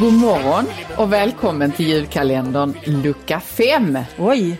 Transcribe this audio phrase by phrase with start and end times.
[0.00, 0.66] God morgon
[0.96, 3.98] och välkommen till julkalendern lucka 5.
[4.18, 4.56] Oj,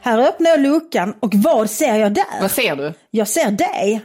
[0.00, 2.40] här öppnar jag luckan och vad ser jag där?
[2.40, 2.92] Vad ser du?
[3.10, 4.00] Jag ser dig.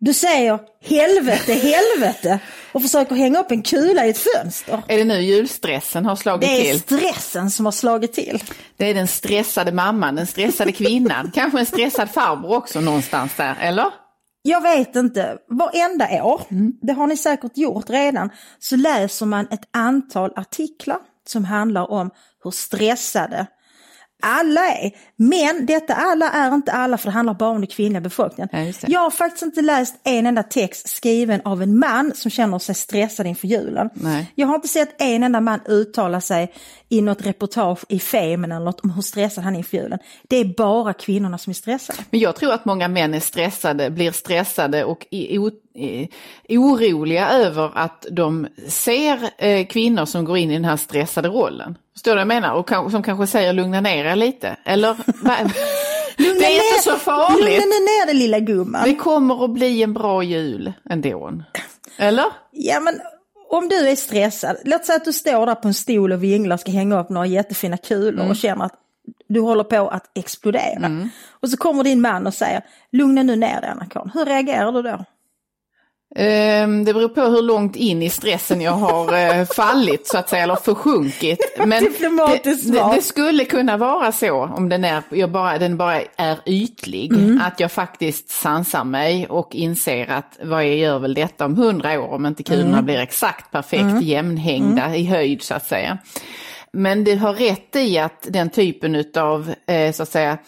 [0.00, 2.38] Du säger helvete, helvete
[2.72, 4.82] och försöker hänga upp en kula i ett fönster.
[4.88, 6.80] Är det nu julstressen har slagit Det är till?
[6.80, 8.42] stressen som har slagit till.
[8.76, 13.56] Det är den stressade mamman, den stressade kvinnan, kanske en stressad farbror också någonstans där,
[13.60, 13.86] eller?
[14.48, 16.40] Jag vet inte, varenda år,
[16.86, 22.10] det har ni säkert gjort redan, så läser man ett antal artiklar som handlar om
[22.44, 23.46] hur stressade
[24.22, 24.90] alla är.
[25.16, 28.48] Men detta alla är inte alla för det handlar bara om den kvinnliga befolkningen.
[28.52, 32.58] Ja, jag har faktiskt inte läst en enda text skriven av en man som känner
[32.58, 33.90] sig stressad inför julen.
[33.94, 34.32] Nej.
[34.34, 36.52] Jag har inte sett en enda man uttala sig
[36.88, 39.98] i något reportage i Femen eller något om hur stressad han är inför julen.
[40.28, 41.98] Det är bara kvinnorna som är stressade.
[42.10, 46.08] Men jag tror att många män är stressade, blir stressade och i- o, i-
[46.58, 51.78] oroliga över att de ser eh, kvinnor som går in i den här stressade rollen.
[51.96, 52.52] Förstår du vad jag menar?
[52.84, 54.56] Och som kanske säger lugna ner er lite.
[54.64, 54.96] Eller?
[55.16, 55.36] Lugna
[56.16, 57.44] det är ner- inte så farligt.
[57.44, 58.82] Lugna ner dig lilla gumman.
[58.84, 61.32] Det kommer att bli en bra jul ändå.
[61.98, 62.24] Eller?
[62.52, 63.00] Ja men
[63.50, 66.56] om du är stressad, låt säga att du står där på en stol och vinglar
[66.56, 68.30] och ska hänga upp några jättefina kulor Mm.
[68.30, 68.74] och känner att
[69.28, 71.08] du håller på att explodera.
[71.30, 74.10] Och så kommer din man och säger, lugna nu ner dig Anna-Karin.
[74.14, 75.04] Hur reagerar du då?
[76.18, 80.28] Ehm, Det beror på hur långt in i stressen jag har eh, fallit så att
[80.28, 81.38] säga, eller försjunkit.
[81.66, 85.76] Men Diplomatiskt det, det, det skulle kunna vara så om den, är, jag bara, den
[85.76, 87.12] bara är ytlig.
[87.42, 92.00] Att jag faktiskt sansar mig och inser att vad jag gör väl detta om hundra
[92.00, 95.98] år om inte kulorna blir exakt perfekt jämnhängda i höjd så att säga.
[96.72, 100.38] Men du har rätt i att den typen av eh, så att säga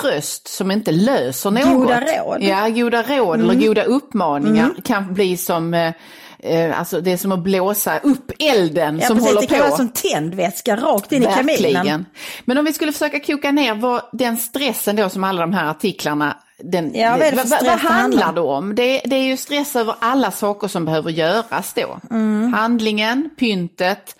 [0.00, 1.64] tröst som inte löser något.
[1.64, 2.42] Goda råd.
[2.42, 5.92] Ja, goda råd eller goda uppmaningar kan bli som eh,
[6.38, 9.58] eh, Alltså det är som att blåsa upp elden Ja, som precis, håller det kan
[9.58, 9.64] på.
[9.64, 11.46] vara som tändvätska rakt in i kaminen.
[11.46, 12.06] Verkligen.
[12.44, 15.70] Men om vi skulle försöka koka ner vad den stressen då som alla de här
[15.70, 18.74] artiklarna den, Ja, vad vad, vad handlar det om?
[18.74, 21.98] Det, det är ju stress över alla saker som behöver göras då.
[22.10, 22.52] Mm.
[22.52, 24.16] Handlingen, pyntet,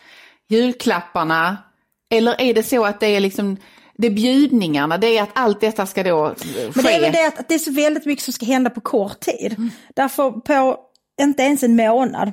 [0.48, 1.56] julklapparna.
[2.10, 3.56] Eller är det så att det är liksom
[3.98, 6.70] det är bjudningarna, det är att allt detta ska då eh, ske.
[6.74, 8.70] Men det är väl det att, att det är så väldigt mycket som ska hända
[8.70, 9.70] på kort tid.
[9.94, 10.76] Därför på
[11.20, 12.32] inte ens en månad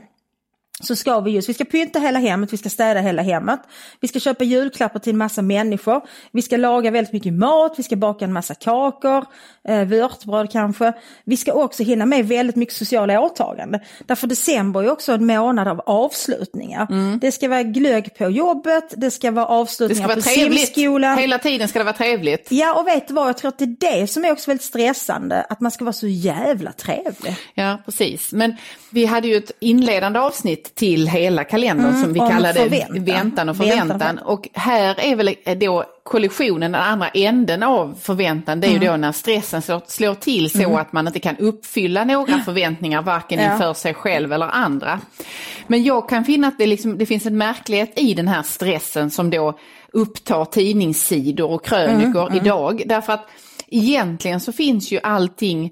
[0.82, 3.60] så ska vi just, vi ska pynta hela hemmet, vi ska städa hela hemmet,
[4.00, 6.02] vi ska köpa julklappar till en massa människor,
[6.32, 9.26] vi ska laga väldigt mycket mat, vi ska baka en massa kakor,
[9.68, 10.94] eh, vörtbröd kanske.
[11.24, 13.82] Vi ska också hinna med väldigt mycket sociala åtaganden.
[14.06, 16.88] Därför december är också en månad av avslutningar.
[17.20, 20.60] Det ska vara glögg på jobbet, det ska vara det avslutningar ska vara på trevligt.
[20.60, 21.18] simskolan.
[21.18, 22.48] Hela tiden ska det vara trevligt.
[22.50, 24.66] Ja och vet du vad, jag tror att det är det som är också väldigt
[24.66, 27.36] stressande, att man ska vara så jävla trevlig.
[27.54, 28.32] Ja, precis.
[28.32, 28.56] Men
[28.90, 33.04] vi hade ju ett inledande avsnitt till hela kalendern som vi Mm, kallade förväntan.
[33.06, 34.00] Väntan och Väntan förväntan.
[34.00, 34.26] förväntan.
[34.26, 38.84] Och här är väl då kollisionen, den andra änden av förväntan, det är Mm.
[38.84, 43.02] ju då när stressen slår, slår till så att man inte kan uppfylla några förväntningar,
[43.02, 43.52] varken Ja.
[43.54, 45.00] inför sig själv eller andra.
[45.68, 49.12] Men jag kan finna att det, liksom, det finns en märklighet i den här stressen
[49.12, 49.58] som då
[49.94, 52.84] upptar tidningssidor och krönikor Mm, idag.
[52.86, 53.28] Därför att
[53.68, 55.72] egentligen så finns ju allting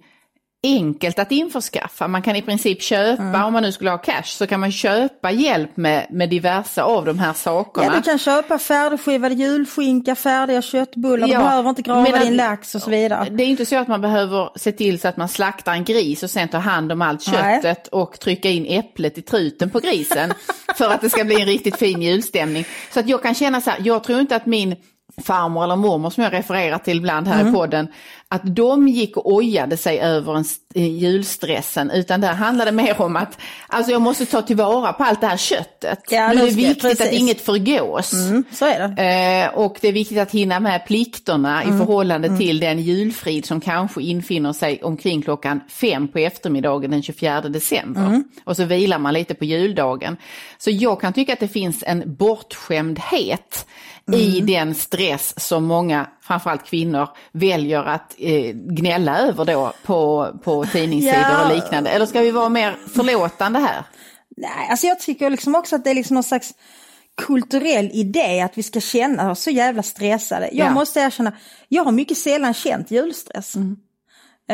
[0.64, 2.08] enkelt att införskaffa.
[2.08, 3.44] Man kan i princip köpa, Mm.
[3.44, 7.06] om man nu skulle ha cash, så kan man köpa hjälp med, med diverse av
[7.06, 7.86] de här sakerna.
[7.86, 12.22] Ja, du kan köpa färdigskivad julskinka, färdiga köttbullar, Ja, du behöver inte grava men att-
[12.22, 13.28] din lax och så vidare.
[13.32, 16.24] Det är inte så att man behöver se till så att man slaktar en gris
[16.24, 17.62] och sen tar hand om allt Nej.
[17.62, 20.34] köttet och trycka in äpplet i truten på grisen
[20.78, 22.66] för att det ska bli en riktigt fin julstämning.
[22.94, 24.76] Så att jag kan känna så här, jag tror inte att min
[25.24, 27.54] farmor eller mormor som jag refererar till ibland här Mm.
[27.54, 27.88] i podden,
[28.28, 33.16] att de gick och ojade sig över en st- julstressen, utan där handlade mer om
[33.16, 36.00] att alltså jag måste ta tillvara på allt det här köttet.
[36.10, 37.20] Ja, nu är det viktigt att precis.
[37.20, 38.14] inget förgås.
[38.14, 39.04] Mm, så är det.
[39.54, 43.62] Eh, och det är viktigt att hinna med plikterna i förhållande till den julfrid som
[43.62, 48.24] kanske infinner sig omkring klockan fem på eftermiddagen den 24 december.
[48.44, 50.18] Och så vilar man lite på juldagen.
[50.57, 53.66] Så jag kan tycka att det finns en bortskämdhet
[54.13, 60.66] i den stress som många, framförallt kvinnor, väljer att eh, gnälla över då på, på
[60.66, 61.46] tidningssidor Ja.
[61.50, 61.90] och liknande.
[61.90, 63.84] Eller ska vi vara mer förlåtande här?
[64.38, 66.54] Nej, alltså jag tycker liksom också att det är liksom någon slags
[67.18, 70.50] kulturell idé att vi ska känna oss så jävla stressade.
[70.54, 70.72] Jag Ja.
[70.74, 71.31] måste erkänna,
[71.68, 73.56] jag har mycket sällan känt julstress.
[73.56, 73.62] Eh,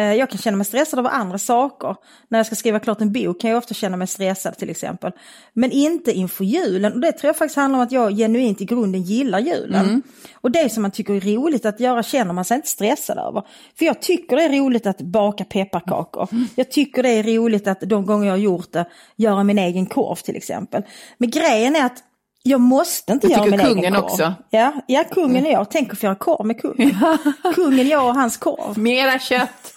[0.01, 1.95] Jag kan känna mig stressad över andra saker.
[2.27, 5.11] När jag ska skriva klart en bok kan jag ofta känna mig stressad till exempel.
[5.53, 6.93] Men inte inför julen.
[6.93, 10.01] Och det tror jag faktiskt handlar om att jag genuint i grunden gillar julen.
[10.33, 13.43] Och det som man tycker är roligt att göra känner man sig inte stressad över.
[13.79, 16.27] För jag tycker det är roligt att baka pepparkakor.
[16.55, 18.85] Jag tycker det är roligt att de gånger jag har gjort det,
[19.15, 20.83] göra min egen korv till exempel.
[21.17, 22.03] Men grejen är att
[22.43, 24.03] jag måste inte göra tycker min kungen egen korv.
[24.03, 24.33] också.
[24.49, 25.71] Ja, ja, kungen och jag.
[25.71, 26.97] Tänk att få göra korv med kungen.
[27.55, 28.77] Kungen, jag och hans korv.
[28.77, 29.73] Mera kött.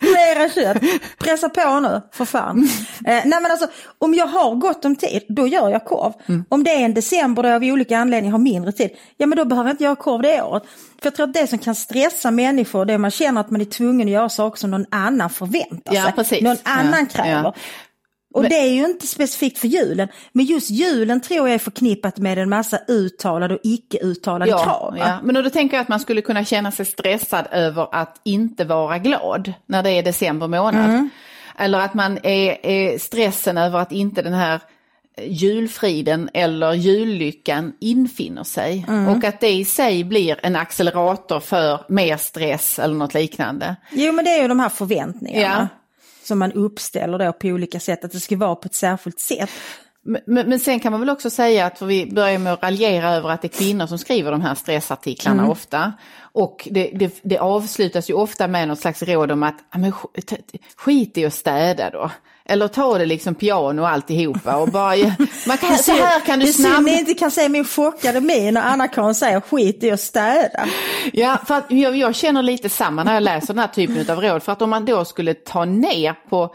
[0.00, 0.82] Mera kött.
[1.18, 2.68] Pressa på nu, för fan.
[3.06, 3.66] Eh, nej men alltså,
[3.98, 6.12] om jag har gott om tid, då gör jag korv.
[6.48, 9.38] Om det är en december då jag av olika anledningar har mindre tid, ja men
[9.38, 10.62] då behöver jag inte göra korv det året.
[11.02, 13.50] För jag tror att det som kan stressa människor, det är att man känner att
[13.50, 16.12] man är tvungen att göra saker som någon annan förväntar Ja, sig.
[16.12, 16.42] precis.
[16.42, 17.42] Någon annan Ja, kräver.
[17.42, 17.54] ja.
[18.34, 21.58] Och Men- det är ju inte specifikt för julen, men just julen tror jag är
[21.58, 24.98] förknippat med en massa uttalade och icke uttalade Ja, krav.
[24.98, 25.18] ja.
[25.22, 28.98] Men då tänker jag att man skulle kunna känna sig stressad över att inte vara
[28.98, 30.84] glad när det är december månad.
[30.90, 31.10] Mm.
[31.58, 34.60] Eller att man är, är stressen över att inte den här
[35.26, 38.84] julfriden eller jullyckan infinner sig.
[38.88, 39.08] Mm.
[39.08, 43.76] Och att det i sig blir en accelerator för mer stress eller något liknande.
[43.90, 45.68] Jo men det är ju de här förväntningarna.
[45.72, 45.78] Ja.
[46.22, 49.50] Som man uppställer då på olika sätt, att det ska vara på ett särskilt sätt.
[50.04, 53.10] Men, men sen kan man väl också säga att för vi börjar med att raljera
[53.10, 55.92] över att det är kvinnor som skriver de här stressartiklarna ofta.
[56.20, 59.92] Och det, det, det avslutas ju ofta med något slags råd om att ja, men
[60.76, 62.10] skit i att städa då.
[62.52, 64.96] Eller ta det liksom piano och alltihopa och bara,
[65.46, 66.84] man kan, så här kan du det är synd snabbt...
[66.84, 70.66] ni inte kan se min chockade min när Anna-Karin säger skit i att städa.
[71.12, 74.20] Ja, för att jag, jag känner lite samma när jag läser den här typen av
[74.22, 74.42] råd.
[74.42, 76.54] För att om man då skulle ta ner på,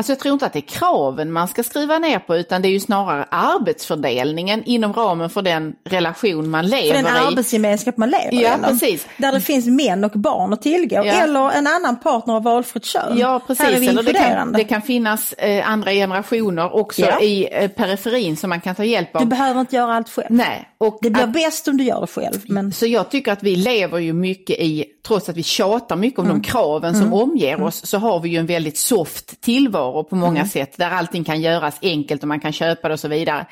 [0.00, 2.68] alltså jag tror inte att det är kraven man ska skriva ner på utan det
[2.68, 7.18] är ju snarare arbetsfördelningen inom ramen för den relation man För lever den i.
[7.30, 8.70] arbetsgemenskap man lever Ja, inom.
[8.70, 9.06] precis.
[9.16, 10.96] Där det finns män och barn att tillgå.
[10.96, 11.04] Ja.
[11.04, 13.18] Eller en annan partner av valfritt kön.
[13.18, 13.64] Ja, precis.
[13.66, 17.20] Här är vi Eller det, kan, det kan finnas eh, andra generationer också Ja.
[17.20, 19.22] i eh, periferin som man kan ta hjälp av.
[19.22, 20.26] Du behöver inte göra allt själv.
[20.30, 22.40] Nej, och Det blir att- bäst om du gör det själv.
[22.48, 26.18] Men Så jag tycker att vi lever ju mycket i, trots att vi tjatar mycket
[26.18, 26.38] om Mm.
[26.42, 30.28] de kraven som omger oss, så har vi ju en väldigt soft tillvaro på Mm.
[30.28, 33.46] många sätt, där allting kan göras enkelt och man kan köpa det och så vidare.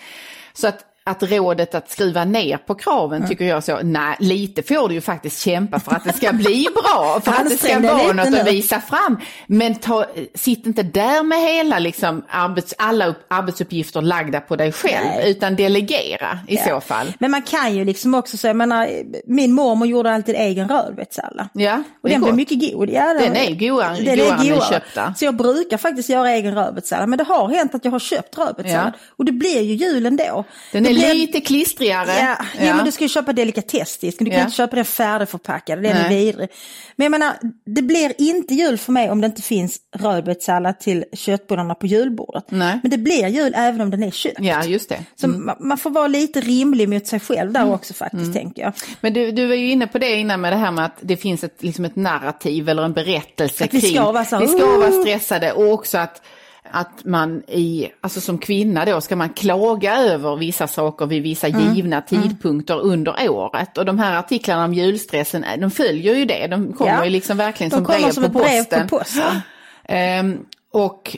[0.52, 3.28] Så att, att rådet att skriva ner på kraven Mm.
[3.28, 6.66] tycker jag så, nej, lite får du ju faktiskt kämpa för att det ska bli
[6.74, 9.18] bra, för att det ska vara något att visa fram.
[9.46, 14.72] Men ta, sitt inte där med hela liksom, arbets, alla upp, arbetsuppgifter lagda på dig
[14.72, 15.30] själv, Nej.
[15.30, 17.06] utan delegera i så fall.
[17.18, 18.88] Men man kan ju liksom också säga, menar,
[19.26, 21.48] min mormor gjorde alltid egen rödbetssallad.
[21.52, 22.34] Ja, Och den blev gott.
[22.36, 22.90] mycket god.
[22.90, 24.68] Ja, Den är godare- den godare än den godare.
[24.70, 25.14] köpta.
[25.16, 27.08] Så jag brukar faktiskt göra egen rödbetssallad.
[27.08, 28.92] Men det har hänt att jag har köpt rödbetssallad.
[28.94, 29.00] Ja.
[29.16, 30.44] Och det blir ju julen då.
[30.72, 32.10] Den är lite klistrigare.
[32.18, 32.74] Ja, ja.
[32.76, 34.44] men du ska ju köpa delikatessdisken, du kan Ja.
[34.44, 36.48] inte köpa den färdigförpackad, den är vidrig.
[36.96, 37.32] Men jag menar,
[37.66, 42.44] det blir inte jul för mig om det inte finns rödbetssallad till köttbullarna på julbordet.
[42.48, 42.78] Nej.
[42.82, 44.36] Men det blir jul även om den är köpt.
[44.40, 45.04] Ja, just det.
[45.16, 47.52] Så ma- man får vara lite rimlig mot sig själv Mm.
[47.52, 48.72] där också faktiskt, tänker jag.
[49.00, 51.16] Men du, du var ju inne på det innan med det här med att det
[51.16, 54.02] finns ett, liksom ett narrativ eller en berättelse Att vi ska kring.
[54.02, 56.22] vara så vi ska vara stressade och också att,
[56.70, 61.46] att man i, alltså som kvinna då ska man klaga över vissa saker vid vissa
[61.46, 61.74] Mm.
[61.74, 63.78] givna tidpunkter under året.
[63.78, 66.46] Och de här artiklarna om julstressen, eh, de följer ju det.
[66.46, 67.04] De kommer Ja.
[67.04, 68.88] ju liksom verkligen De som brev som på brev posten.
[68.88, 69.40] på posten.
[69.84, 70.38] Ehm,
[70.72, 71.16] och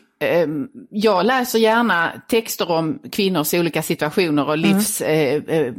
[0.90, 5.74] jag läser gärna texter om kvinnors olika situationer och livs, eh, eh,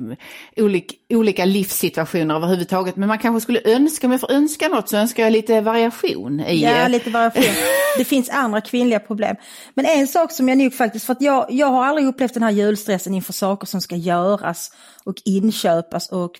[0.58, 2.96] olik, olika livssituationer överhuvudtaget.
[2.96, 6.40] Men man kanske skulle önska, om jag får önska något så önskar jag lite variation
[6.40, 6.64] i...
[6.64, 7.44] Ja, eh, lite variation.
[7.98, 9.36] Det finns andra kvinnliga problem.
[9.74, 12.44] Men en sak som jag nog faktiskt, för att jag, jag har aldrig upplevt den
[12.44, 14.72] här julstressen inför saker som ska göras
[15.04, 16.32] och inköpas och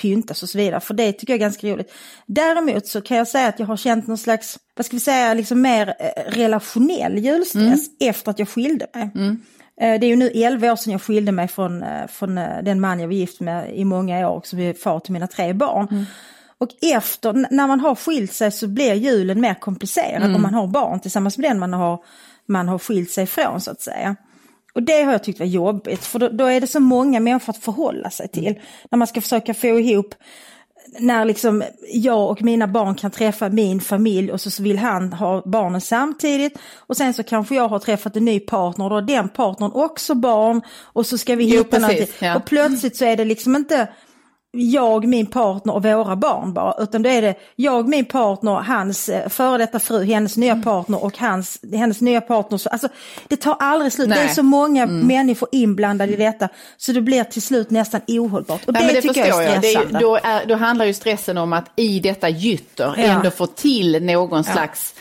[0.00, 0.80] pyntas och så vidare.
[0.80, 1.92] För det tycker jag är ganska roligt.
[2.26, 5.34] Däremot så kan jag säga att jag har känt någon slags, vad ska vi säga,
[5.34, 9.10] liksom mer eh, relationell julstress efter att jag skilde mig.
[9.80, 12.80] Eh, Det är ju nu 11 år sedan jag skilde mig från, eh, från den
[12.80, 15.52] man jag var gift med i många år och som är far till mina tre
[15.52, 16.06] barn.
[16.60, 20.66] Och efter, när man har skilt sig så blir julen mer komplicerad om man har
[20.66, 21.98] barn tillsammans med den man har,
[22.46, 24.16] man har skilt sig ifrån så att säga.
[24.74, 27.50] Och det har jag tyckt var jobbigt för då, då är det så många människor
[27.52, 28.60] att förhålla sig till.
[28.90, 30.14] När man ska försöka få ihop
[30.98, 35.42] när liksom jag och mina barn kan träffa min familj och så vill han ha
[35.44, 36.58] barnen samtidigt.
[36.76, 39.72] Och sen så kanske jag har träffat en ny partner och då har den partnern
[39.74, 40.62] också barn.
[40.82, 42.28] Och så ska vi Jo, hitta precis, någonting.
[42.28, 42.36] ja.
[42.36, 43.88] Och plötsligt så är det liksom inte
[44.50, 49.08] jag, min partner och våra barn bara, utan då är det jag, min partner, hans
[49.08, 50.62] eh, före detta fru, hennes nya Mm.
[50.64, 52.58] partner och hans, hennes nya partner.
[52.58, 52.88] Så, alltså,
[53.28, 54.24] det tar aldrig slut, det är Nej.
[54.24, 54.34] Mm.
[54.34, 58.64] så många människor inblandade i detta så det blir till slut nästan ohållbart.
[58.66, 59.98] Och det, Nej, men tycker jag är Det är, stressande.
[59.98, 63.02] ju- då, är, då handlar ju stressen om att i detta gytter Ja.
[63.02, 64.94] ändå få till någon slags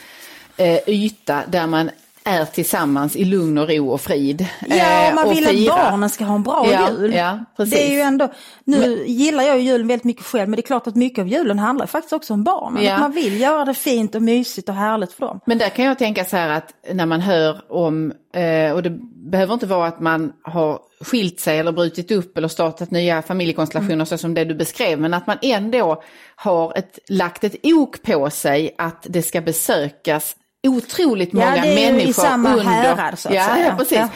[0.58, 1.90] eh, yta där man
[2.28, 4.46] är tillsammans i lugn och ro och frid.
[4.70, 5.74] Ja, eh, man och vill fira.
[5.74, 7.14] att barnen ska ha en bra Ja, jul.
[7.14, 8.32] ja, det är ju ändå,
[8.64, 11.28] nu gillar jag ju julen väldigt mycket själv, men det är klart att mycket av
[11.28, 12.84] julen handlar faktiskt också om barnen.
[12.84, 12.98] Ja.
[13.00, 15.40] Man vill göra det fint och mysigt och härligt för dem.
[15.46, 18.90] Men där kan jag tänka så här att när man hör om, eh, och det
[19.32, 23.94] behöver inte vara att man har skilt sig eller brutit upp eller startat nya familjekonstellationer
[23.94, 24.06] Mm.
[24.06, 26.04] så som det du beskrev, men att man ändå
[26.36, 30.36] har ett, lagt ett ok på sig att det ska besökas
[30.68, 32.64] otroligt Ja, många det är ju i människor samma under.
[32.64, 33.66] härad, så att ja, säga.
[33.68, 33.98] Ja, precis.
[33.98, 34.10] Ja.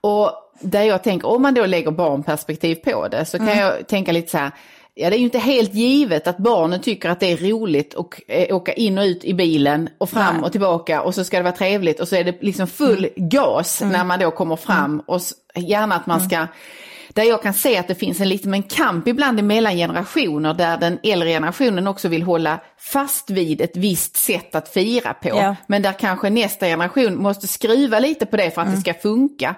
[0.00, 3.58] Och där jag tänker, om man då lägger barnperspektiv på det så kan Mm.
[3.58, 4.50] jag tänka lite så här,
[5.00, 8.06] Ja, det är ju inte helt givet att barnen tycker att det är roligt att
[8.28, 10.44] eh, åka in och ut i bilen och fram Nej.
[10.44, 13.80] och tillbaka och så ska det vara trevligt och så är det liksom full gas
[13.80, 16.46] när man då kommer fram och s- gärna att man ska
[17.12, 20.78] där jag kan se att det finns en liten en kamp ibland mellan generationer där
[20.78, 25.28] den äldre generationen också vill hålla fast vid ett visst sätt att fira på.
[25.28, 25.56] Ja.
[25.66, 29.54] Men där kanske nästa generation måste skruva lite på det för att det ska funka.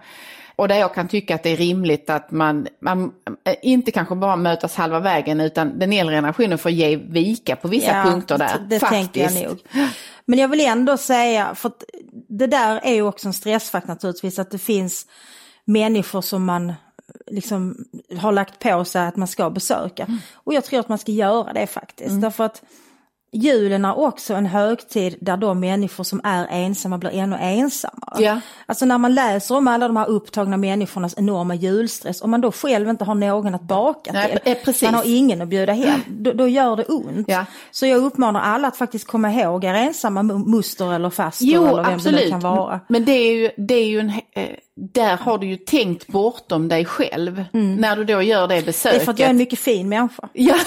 [0.57, 3.12] Och där jag kan tycka att det är rimligt att man, man
[3.45, 7.69] eh, inte kanske bara mötas halva vägen utan den äldre generationen får ge vika på
[7.69, 8.59] vissa punkter där.
[8.69, 9.14] Det, faktiskt.
[9.14, 9.59] tänker jag nog.
[10.25, 11.73] Men jag vill ändå säga, för
[12.28, 15.07] det där är ju också en stressfaktor naturligtvis, att det finns
[15.64, 16.73] människor som man
[17.26, 17.85] liksom
[18.17, 20.05] har lagt på sig att man ska besöka.
[20.05, 20.19] Mm.
[20.35, 22.21] Och jag tror att man ska göra det faktiskt.
[22.21, 22.62] Därför att
[23.33, 28.23] julen är också en högtid där de människor som är ensamma blir ännu ensammare.
[28.25, 28.41] Ja.
[28.67, 32.53] Alltså när man läser om alla de här upptagna människornas enorma julstress, om man då
[32.53, 34.83] själv inte har någon att baka Nej, till, eh, precis.
[34.83, 37.29] man har ingen att bjuda hem, då, då gör det ont.
[37.29, 37.45] Ja.
[37.71, 41.63] Så jag uppmanar alla att faktiskt komma ihåg er ensamma mu- muster eller faster Jo,
[41.67, 42.25] eller vem det absolut.
[42.25, 42.81] nu kan vara.
[42.89, 46.69] Men det är ju, det är ju en, eh, där har du ju tänkt bortom
[46.69, 47.45] dig själv.
[47.53, 49.05] När du då gör det Det är besöket.
[49.05, 50.29] för att jag är en mycket fin människa.
[50.33, 50.55] Ja.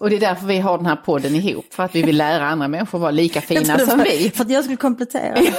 [0.00, 2.46] Och det är därför vi har den här podden ihop, för att vi vill lära
[2.46, 4.30] andra människor vara lika fina som vi.
[4.34, 5.36] För att jag skulle komplettera.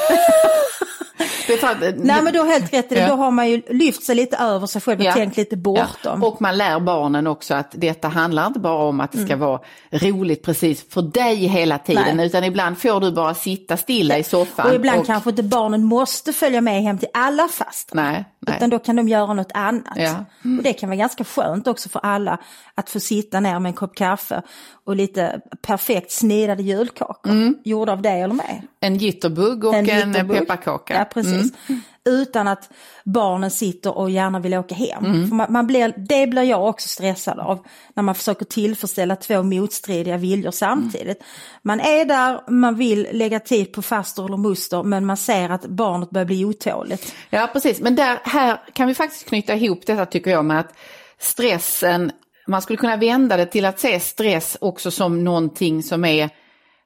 [1.59, 3.07] För att, Nej men du har helt rätt i det, Ja.
[3.07, 5.13] då har man ju lyft sig lite över sig själv och Ja.
[5.13, 6.21] tänkt lite bortom.
[6.21, 6.27] Ja.
[6.27, 9.59] Och man lär barnen också att detta handlar inte bara om att det ska vara
[9.91, 12.17] roligt precis för dig hela tiden, Mm.
[12.17, 12.25] Nej.
[12.25, 14.67] utan ibland får du bara sitta stilla i soffan.
[14.69, 17.89] Och ibland kanske inte barnen måste följa med hem till alla fast.
[17.93, 18.57] Nej, nej.
[18.57, 19.93] Utan då kan de göra något annat.
[19.95, 20.25] Ja.
[20.57, 22.37] Och det kan vara ganska skönt också för alla
[22.75, 24.41] att få sitta ner med en kopp kaffe
[24.85, 27.31] och lite perfekt snidade julkakor.
[27.31, 27.55] Mm.
[27.63, 28.67] Gjorda av dig eller mig.
[28.79, 30.37] En jitterbug och en, jitterbug.
[30.37, 30.93] pepparkaka.
[30.93, 31.53] Ja, precis.
[31.67, 31.81] Mm.
[32.09, 32.69] Utan att
[33.03, 35.05] barnen sitter och gärna vill åka hem.
[35.05, 35.37] Mm.
[35.37, 37.65] Man, man blir, det blir jag också stressad av.
[37.93, 41.23] När man försöker tillfredsställa två motstridiga viljor samtidigt.
[41.61, 45.65] Man är där, man vill lägga tid på faster eller muster men man ser att
[45.65, 47.13] barnet börjar bli otåligt.
[47.29, 47.81] Ja, precis.
[47.81, 50.73] Men där, här kan vi faktiskt knyta ihop detta tycker jag med att
[51.19, 52.11] stressen,
[52.47, 56.29] man skulle kunna vända det till att se stress också som någonting som är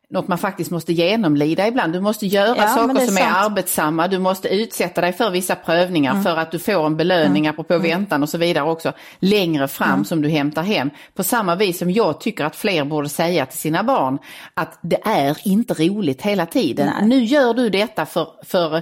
[0.10, 1.94] något man faktiskt måste genomlida ibland.
[1.94, 3.36] Du måste göra Ja, saker är som är sant.
[3.38, 6.24] arbetsamma, du måste utsätta dig för vissa prövningar Mm.
[6.24, 10.06] för att du får en belöning apropå väntan och så vidare också längre fram Mm.
[10.06, 10.90] som du hämtar hem.
[11.14, 14.18] På samma vis som jag tycker att fler borde säga till sina barn
[14.54, 16.90] att det är inte roligt hela tiden.
[17.00, 17.08] Nej.
[17.08, 18.82] Nu gör du detta för, för,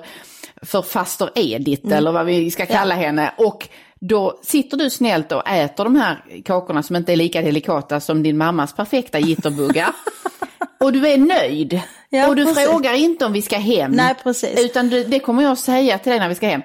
[0.61, 1.97] för faster Edith Mm.
[1.97, 3.67] eller vad vi ska kalla henne och
[3.99, 8.23] då sitter du snällt och äter de här kakorna som inte är lika delikata som
[8.23, 9.89] din mammas perfekta jitterbuggar.
[10.83, 11.81] och du är nöjd.
[12.09, 12.69] Ja, och du precis.
[12.69, 13.91] frågar inte om vi ska hem.
[13.91, 14.59] Nej, precis.
[14.59, 16.61] Utan du, det kommer jag säga till dig när vi ska hem.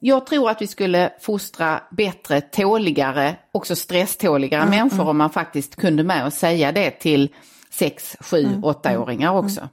[0.00, 5.76] Jag tror att vi skulle fostra bättre, tåligare, också stresståligare Mm, människor om man faktiskt
[5.76, 7.28] kunde med och säga det till
[7.70, 9.68] 6, 7, Mm, 8-åringar också.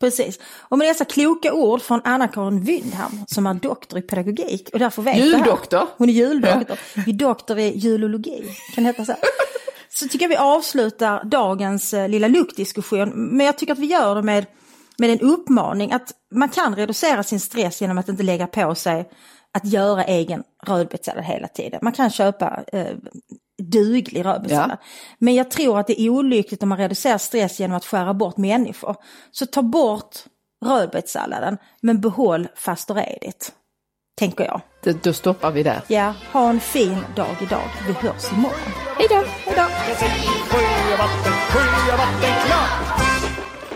[0.00, 0.38] Precis.
[0.60, 5.02] Och med dessa kloka ord från Anna-Karin Wyndham som är doktor i pedagogik och därför
[5.02, 5.16] vet.
[5.16, 5.88] Juldoktor.
[5.96, 6.78] Hon är juldoktor.
[7.06, 8.44] Vi är doktor i julologi,
[8.74, 9.12] kan det heta så?
[9.98, 13.08] Så tycker jag vi avslutar dagens eh, lilla luktdiskussion.
[13.08, 14.46] Men jag tycker att vi gör det med,
[14.98, 19.10] med en uppmaning att man kan reducera sin stress genom att inte lägga på sig
[19.54, 21.80] att göra egen rödbetssallad hela tiden.
[21.82, 22.96] Man kan köpa eh,
[23.62, 24.78] duglig rödbetssallad.
[25.18, 28.36] Men jag tror att det är olyckligt om man reducerar stress genom att skära bort
[28.36, 28.96] människor.
[29.30, 30.16] Så ta bort
[30.64, 33.50] rödbetssalladen men behåll faster Edith.
[34.18, 34.60] Tänker jag.
[34.82, 35.82] Det, då stoppar vi där.
[35.88, 37.68] Ja, ha en fin dag idag.
[37.86, 38.72] Vi hörs imorgon.
[38.98, 39.24] Hej då!
[39.56, 39.62] Då!
[39.88, 40.12] Jag säger
[40.50, 41.76] sjö vatten, sjö.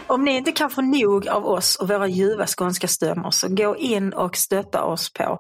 [0.06, 3.76] Om ni inte kan få nog av oss och våra ljuva skånska stämmor så gå
[3.76, 5.38] in och stötta oss på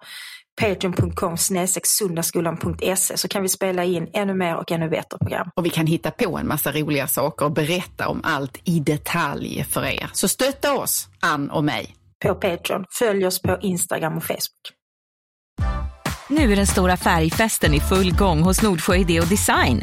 [0.60, 1.36] patreon.com
[1.84, 5.50] sundaskolan.se så kan vi spela in ännu mer och ännu bättre program.
[5.56, 9.64] Och vi kan hitta på en massa roliga saker och berätta om allt i detalj
[9.64, 10.10] för er.
[10.12, 11.94] Så stötta oss, Ann och mig.
[12.24, 12.84] På Patreon.
[12.98, 14.72] Följ oss på Instagram och Facebook.
[16.28, 19.82] Nu är den stora färgfesten i full gång hos Nordsjö Idé och Design.